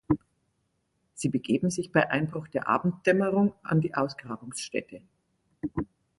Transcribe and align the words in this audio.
Sie 1.13 1.29
begeben 1.29 1.69
sich 1.69 1.91
bei 1.91 2.09
Einbruch 2.09 2.47
der 2.47 2.67
Abenddämmerung 2.67 3.53
an 3.61 3.81
die 3.81 3.93
Ausgrabungsstätte. 3.93 5.03